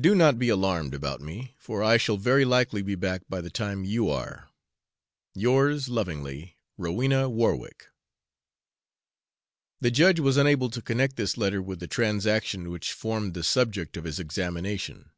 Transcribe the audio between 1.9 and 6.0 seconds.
shall very likely be back by the time you are. Yours